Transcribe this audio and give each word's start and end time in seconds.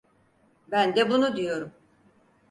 Ben 0.67 0.95
de 0.95 1.09
bunu 1.09 1.35
diyorum. 1.35 1.71